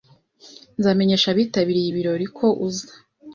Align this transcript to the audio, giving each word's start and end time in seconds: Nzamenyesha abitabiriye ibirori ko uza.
Nzamenyesha 0.79 1.27
abitabiriye 1.33 1.87
ibirori 1.89 2.27
ko 2.37 2.47
uza. 2.67 2.89